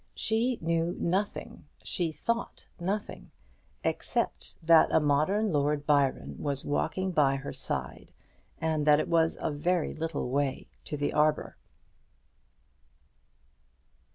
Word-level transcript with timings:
She 0.15 0.57
knew 0.61 0.95
nothing, 0.99 1.65
she 1.83 2.11
thought 2.11 2.67
nothing; 2.79 3.29
except 3.83 4.55
that 4.65 4.91
a 4.91 4.99
modern 4.99 5.53
Lord 5.53 5.85
Byron 5.85 6.37
was 6.39 6.65
walking 6.65 7.11
by 7.11 7.35
her 7.35 7.53
side, 7.53 8.11
and 8.59 8.87
that 8.87 8.99
it 8.99 9.07
was 9.07 9.37
a 9.39 9.51
very 9.51 9.93
little 9.93 10.31
way 10.31 10.65
to 10.85 10.97
the 10.97 11.13
arbour. 11.13 11.55